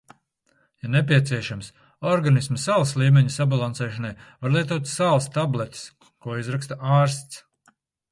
[0.83, 1.67] Ja nepieciešams,
[2.11, 4.11] organisma sāls līmeņa sabalansēšanai
[4.47, 5.85] var lietot sāls tabletes,
[6.27, 7.43] ko izraksta ārsts.